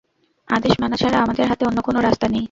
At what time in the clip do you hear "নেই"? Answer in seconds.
2.27-2.39